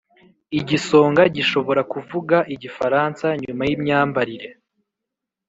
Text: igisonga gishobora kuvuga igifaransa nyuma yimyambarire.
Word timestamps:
igisonga 0.59 1.21
gishobora 1.35 1.81
kuvuga 1.93 2.37
igifaransa 2.53 3.25
nyuma 3.41 3.61
yimyambarire. 3.69 4.49